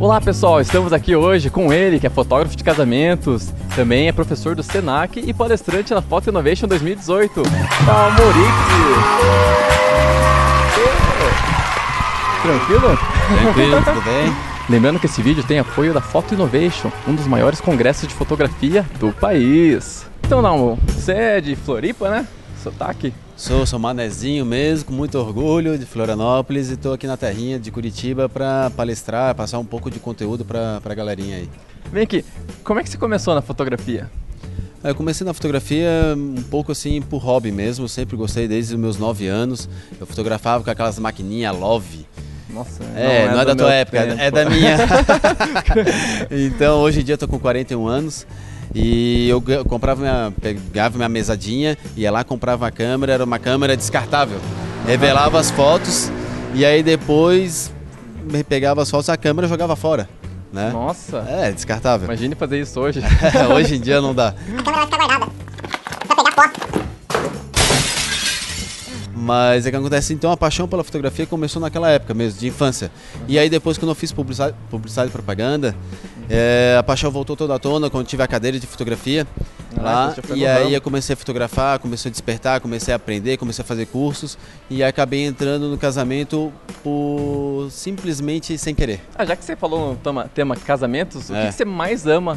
[0.00, 4.54] Olá pessoal, estamos aqui hoje com ele, que é fotógrafo de casamentos, também é professor
[4.54, 7.42] do Senac e palestrante na Foto Innovation 2018,
[7.84, 8.48] Tamorique.
[12.42, 12.98] Tranquilo?
[13.42, 14.36] Tranquilo, tudo bem?
[14.70, 18.86] Lembrando que esse vídeo tem apoio da Foto Innovation, um dos maiores congressos de fotografia
[19.00, 20.06] do país.
[20.24, 22.24] Então não, você é de Floripa, né?
[22.62, 23.12] Sotaque?
[23.38, 27.70] Sou, sou manezinho mesmo, com muito orgulho de Florianópolis e estou aqui na terrinha de
[27.70, 31.48] Curitiba para palestrar, passar um pouco de conteúdo para a galerinha aí.
[31.92, 32.24] Vem aqui,
[32.64, 34.10] como é que você começou na fotografia?
[34.82, 38.98] Eu comecei na fotografia um pouco assim por hobby mesmo, sempre gostei desde os meus
[38.98, 39.68] 9 anos.
[40.00, 42.08] Eu fotografava com aquelas maquininhas Love.
[42.50, 44.20] Nossa, é, não é, não é da tua época, tempo.
[44.20, 44.76] é da minha.
[46.28, 48.26] então hoje em dia eu tô com 41 anos
[48.74, 53.76] e eu comprava minha, pegava minha mesadinha, ia lá, comprava a câmera, era uma câmera
[53.76, 54.38] descartável.
[54.86, 56.10] Revelava as fotos
[56.54, 57.72] e aí depois
[58.48, 60.08] pegava as fotos, a câmera jogava fora.
[60.52, 60.70] Né?
[60.70, 61.18] Nossa!
[61.28, 62.06] É, descartável.
[62.06, 63.00] Imagine fazer isso hoje.
[63.54, 64.28] hoje em dia não dá.
[64.28, 65.32] A câmera vai ficar guardada.
[66.06, 66.88] Pra pegar foto.
[69.14, 72.90] Mas é que acontece, então a paixão pela fotografia começou naquela época mesmo, de infância.
[73.26, 75.76] E aí depois quando eu fiz publicidade, publicidade e propaganda,
[76.28, 79.26] é, a paixão voltou toda à tona quando tive a cadeira de fotografia
[79.76, 80.14] ah, lá.
[80.34, 83.86] E aí eu comecei a fotografar, comecei a despertar, comecei a aprender, comecei a fazer
[83.86, 84.36] cursos
[84.68, 89.00] e acabei entrando no casamento por simplesmente sem querer.
[89.14, 91.44] Ah, já que você falou no tema, tema casamentos, É.
[91.44, 92.36] o que você mais ama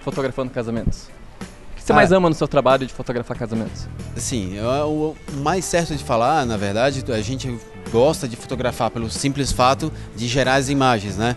[0.00, 1.08] fotografando casamentos?
[1.72, 1.96] O que você Ah.
[1.96, 3.86] mais ama no seu trabalho de fotografar casamentos?
[4.16, 7.56] Sim, o mais certo de falar, na verdade, a gente
[7.90, 11.36] gosta de fotografar pelo simples fato de gerar as imagens, né?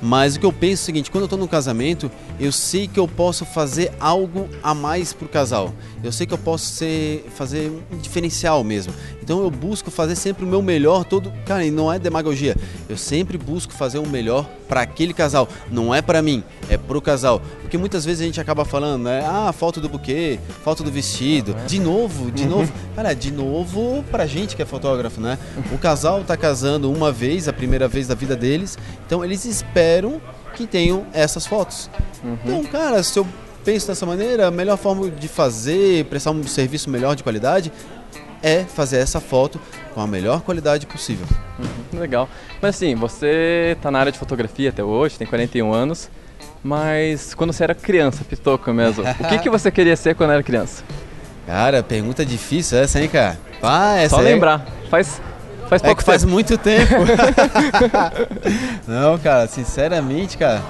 [0.00, 2.86] Mas o que eu penso é o seguinte, quando eu estou no casamento, eu sei
[2.86, 5.72] que eu posso fazer algo a mais pro casal.
[6.02, 8.92] Eu sei que eu posso ser, fazer um diferencial mesmo.
[9.22, 12.56] Então eu busco fazer sempre o meu melhor todo, cara, e não é demagogia.
[12.88, 16.44] Eu sempre busco fazer o melhor para aquele casal, não é para mim,
[16.88, 17.40] pro casal.
[17.60, 19.24] Porque muitas vezes a gente acaba falando, né?
[19.24, 21.54] Ah, foto do buquê, foto do vestido.
[21.66, 22.72] De novo, de novo.
[22.96, 25.38] Cara, de novo pra gente que é fotógrafo, né?
[25.70, 28.76] O casal tá casando uma vez, a primeira vez da vida deles.
[29.06, 30.20] Então eles esperam
[30.56, 31.88] que tenham essas fotos.
[32.44, 33.26] Então, cara, se eu
[33.64, 37.70] penso dessa maneira, a melhor forma de fazer, prestar um serviço melhor de qualidade
[38.42, 39.60] é fazer essa foto
[39.94, 41.26] com a melhor qualidade possível.
[41.92, 42.28] Legal.
[42.62, 46.10] Mas assim, você tá na área de fotografia até hoje, tem 41 anos,
[46.62, 50.42] mas quando você era criança, pitoca mesmo, o que, que você queria ser quando era
[50.42, 50.82] criança?
[51.46, 53.38] Cara, pergunta difícil essa, hein, cara?
[53.62, 54.66] Ah, essa Só aí- lembrar.
[54.90, 55.20] Faz,
[55.68, 56.32] faz É pouco que faz tempo.
[56.32, 56.92] muito tempo.
[58.86, 60.62] Não, cara, sinceramente, cara.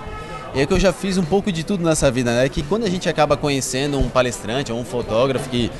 [0.54, 2.48] É que eu já fiz um pouco de tudo nessa vida, né?
[2.48, 5.70] Que quando a gente acaba conhecendo um palestrante ou um fotógrafo que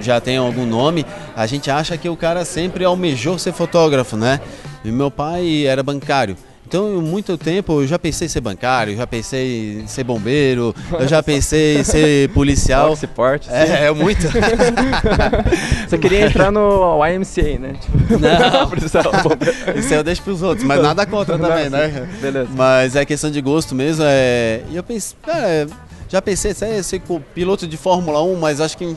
[0.00, 1.04] já tem algum nome,
[1.36, 4.40] a gente acha que o cara sempre almejou ser fotógrafo, né?
[4.84, 6.36] E meu pai era bancário.
[6.74, 10.74] Então, em muito tempo, eu já pensei em ser bancário, já pensei em ser bombeiro,
[10.98, 12.92] eu já pensei em ser policial.
[12.92, 13.48] Esse porte.
[13.48, 14.22] É, é muito.
[15.86, 17.74] Você queria entrar no YMCA, né?
[17.80, 18.66] Tipo, Não.
[19.22, 19.78] bombeiro.
[19.78, 22.08] Isso aí eu deixo pros outros, mas nada contra também, né?
[22.20, 22.50] Beleza.
[22.56, 24.02] Mas é questão de gosto mesmo.
[24.04, 24.62] É...
[24.68, 25.68] E eu pensei, cara,
[26.08, 27.00] já pensei em ser,
[27.32, 28.96] piloto de Fórmula 1, mas acho que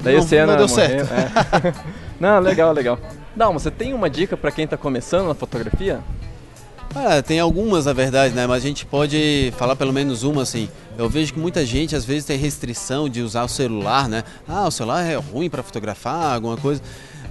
[0.00, 1.12] Daí não, o Senna não deu morreu, certo.
[1.12, 1.74] é.
[2.18, 2.98] Não, legal, legal.
[3.36, 6.00] Dalma, você tem uma dica pra quem tá começando na fotografia?
[7.00, 8.44] Ah, tem algumas, na verdade, né?
[8.44, 10.68] Mas a gente pode falar pelo menos uma, assim.
[10.98, 14.24] Eu vejo que muita gente, às vezes, tem restrição de usar o celular, né?
[14.48, 16.82] Ah, o celular é ruim para fotografar, alguma coisa.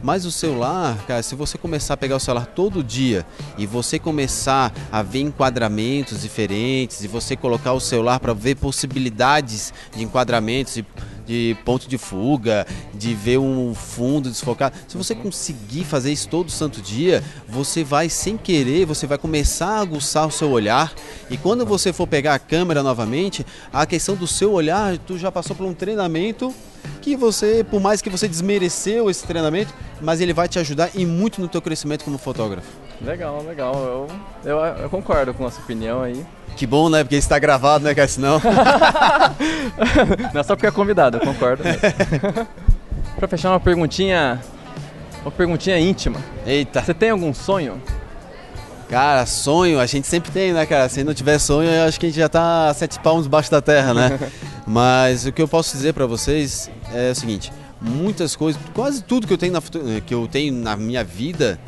[0.02, 3.26] Mas o celular, cara, se você começar a pegar o celular todo dia
[3.58, 9.74] e você começar a ver enquadramentos diferentes e você colocar o celular para ver possibilidades
[9.94, 10.86] de enquadramentos, de,
[11.28, 16.50] de ponto de fuga, de ver um fundo desfocado, se você conseguir fazer isso todo
[16.50, 20.94] santo dia, você vai sem querer, você vai começar a aguçar o seu olhar
[21.30, 25.32] e quando você for pegar a câmera novamente, a questão do seu olhar, tu já
[25.32, 26.54] passou por um treinamento
[27.02, 31.06] que você, por mais que você desmereceu esse treinamento, mas ele vai te ajudar e
[31.06, 32.87] muito no teu crescimento como fotógrafo.
[33.02, 33.76] Legal, legal.
[33.76, 34.08] Eu,
[34.44, 36.26] eu, eu concordo com a sua opinião aí.
[36.56, 37.04] Que bom, né?
[37.04, 38.08] Porque isso tá gravado, né, cara?
[38.08, 38.42] Senão...
[40.34, 41.64] Não é só porque é convidado, eu concordo.
[43.16, 44.42] pra fechar uma perguntinha.
[45.22, 46.20] Uma perguntinha íntima.
[46.46, 46.82] Eita.
[46.82, 47.82] Você tem algum sonho?
[48.90, 50.88] Cara, sonho, a gente sempre tem, né, cara?
[50.88, 53.62] Se não tiver sonho, eu acho que a gente já tá sete palmos debaixo da
[53.62, 54.18] terra, né?
[54.66, 57.52] Mas o que eu posso dizer pra vocês é o seguinte:
[57.82, 59.62] muitas coisas, quase tudo que eu tenho na,
[60.02, 61.60] que eu tenho na minha vida,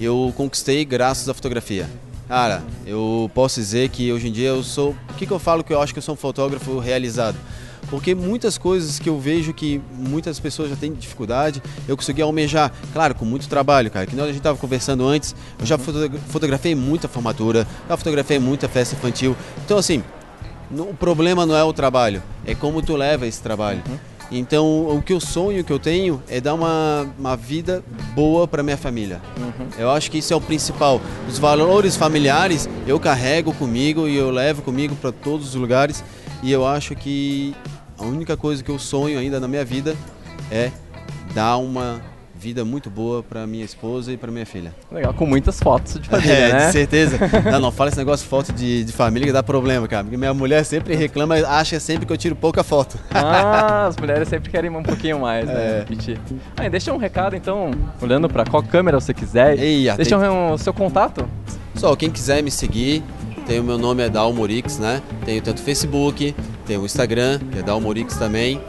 [0.00, 1.88] eu conquistei graças à fotografia.
[2.28, 4.94] Cara, eu posso dizer que hoje em dia eu sou.
[5.08, 7.36] O que, que eu falo que eu acho que eu sou um fotógrafo realizado?
[7.88, 12.70] Porque muitas coisas que eu vejo que muitas pessoas já têm dificuldade, eu consegui almejar,
[12.92, 14.06] claro, com muito trabalho, cara.
[14.06, 18.68] Que nós a gente estava conversando antes, eu já fotografei muita formatura, já fotografei muita
[18.68, 19.34] festa infantil.
[19.64, 20.04] Então, assim,
[20.70, 23.82] o problema não é o trabalho, é como tu leva esse trabalho.
[23.88, 23.98] Uhum.
[24.30, 27.82] Então, o que eu sonho, o que eu tenho, é dar uma, uma vida
[28.14, 29.20] boa para minha família.
[29.38, 29.66] Uhum.
[29.78, 31.00] Eu acho que isso é o principal.
[31.26, 36.04] Os valores familiares eu carrego comigo e eu levo comigo para todos os lugares.
[36.42, 37.54] E eu acho que
[37.98, 39.96] a única coisa que eu sonho ainda na minha vida
[40.50, 40.70] é
[41.34, 42.00] dar uma
[42.38, 44.72] vida muito boa para minha esposa e para minha filha.
[44.92, 46.66] Legal, com muitas fotos de família, é, né?
[46.66, 47.18] de certeza.
[47.50, 50.04] não, não fala esse negócio de foto de, de família que dá problema, cara.
[50.04, 52.96] Porque minha mulher sempre reclama, acha sempre que eu tiro pouca foto.
[53.10, 55.54] ah, as mulheres sempre querem um pouquinho mais, né?
[55.54, 55.86] É.
[56.56, 59.58] Ah, deixa um recado, então, olhando para qual câmera você quiser.
[59.58, 60.28] Ei, deixa tem...
[60.28, 61.28] um, o seu contato.
[61.74, 63.02] Só, quem quiser me seguir,
[63.46, 65.02] tem o meu nome é Dalmorix, né?
[65.24, 66.34] Tenho tanto Facebook,
[66.66, 68.60] tem o Instagram, que é Dalmorix também.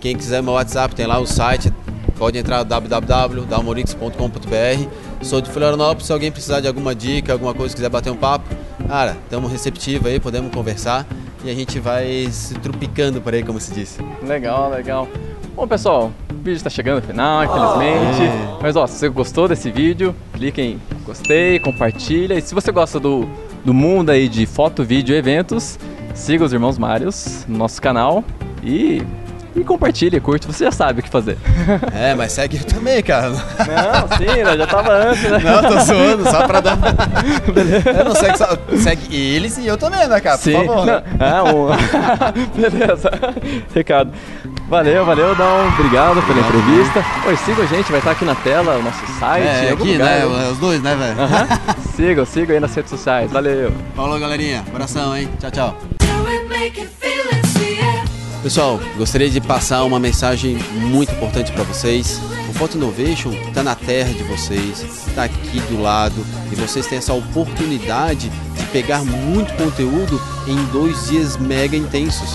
[0.00, 1.72] Quem quiser meu WhatsApp, tem lá o site,
[2.18, 4.88] pode entrar www.dalmorix.com.br.
[5.22, 8.44] Sou de Florianópolis, se alguém precisar de alguma dica, alguma coisa, quiser bater um papo,
[8.86, 11.06] cara, estamos receptivos aí, podemos conversar
[11.44, 14.00] e a gente vai se trupicando por aí, como se disse.
[14.22, 15.08] Legal, legal.
[15.54, 18.22] Bom, pessoal, o vídeo está chegando ao final, infelizmente.
[18.22, 18.58] É.
[18.60, 22.34] Mas, ó, se você gostou desse vídeo, clique em gostei, compartilha.
[22.34, 23.26] E se você gosta do,
[23.64, 25.78] do mundo aí de foto, vídeo e eventos,
[26.14, 28.22] siga os Irmãos Marios no nosso canal
[28.62, 29.02] e
[29.56, 31.36] e compartilha, curte, você já sabe o que fazer.
[31.92, 33.30] É, mas segue também, cara.
[33.30, 34.56] Não, sim, né?
[34.56, 35.38] já tava antes, né?
[35.38, 36.76] Não, tô zoando, só pra dar.
[37.52, 37.90] Beleza.
[37.90, 38.46] Eu não segue, só...
[38.76, 40.36] segue eles e eu também, né, cara?
[40.36, 40.52] Por sim.
[40.52, 40.86] favor.
[40.86, 41.02] Né?
[41.18, 41.68] É, um...
[42.60, 43.10] Beleza.
[43.74, 44.12] Recado.
[44.68, 45.68] Valeu, valeu, Dom.
[45.78, 47.04] Obrigado pela entrevista.
[47.26, 49.46] Oi, siga a gente, vai estar aqui na tela, o nosso site.
[49.46, 50.26] É, aqui, lugar, né?
[50.26, 50.48] né?
[50.50, 51.18] Os dois, né, velho?
[51.18, 51.82] Uhum.
[51.96, 53.30] sigam, sigam aí nas redes sociais.
[53.32, 53.72] Valeu.
[53.94, 54.64] Falou, galerinha.
[54.68, 55.28] Abração, hein?
[55.40, 55.76] Tchau, tchau.
[58.42, 62.20] Pessoal, gostaria de passar uma mensagem muito importante para vocês.
[62.48, 66.98] O Photo Innovation está na terra de vocês, está aqui do lado e vocês têm
[66.98, 72.30] essa oportunidade de pegar muito conteúdo em dois dias mega intensos.